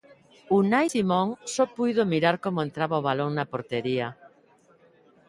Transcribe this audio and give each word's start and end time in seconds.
Unai 0.59 0.87
Simón 0.93 1.27
só 1.53 1.63
puido 1.75 2.03
mirar 2.13 2.35
como 2.43 2.63
entraba 2.67 2.99
o 3.01 3.05
balón 3.07 3.31
na 3.33 3.49
portería. 3.51 4.07